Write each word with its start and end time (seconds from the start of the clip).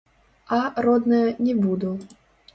А, 0.59 0.73
родная, 0.85 1.29
не 1.45 1.53
буду. 1.63 1.93